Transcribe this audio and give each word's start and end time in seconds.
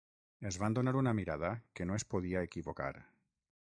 Es 0.51 0.55
van 0.61 0.77
donar 0.77 0.93
una 1.01 1.13
mirada 1.19 1.51
que 1.79 1.87
no 1.91 1.99
es 1.99 2.07
podia 2.15 2.43
equivocar 2.49 2.93